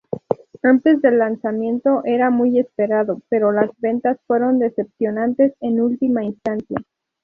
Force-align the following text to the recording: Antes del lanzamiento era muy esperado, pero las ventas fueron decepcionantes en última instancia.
Antes 0.63 0.99
del 1.03 1.19
lanzamiento 1.19 2.01
era 2.05 2.31
muy 2.31 2.57
esperado, 2.57 3.21
pero 3.29 3.51
las 3.51 3.69
ventas 3.77 4.17
fueron 4.25 4.57
decepcionantes 4.57 5.53
en 5.59 5.79
última 5.79 6.23
instancia. 6.23 6.77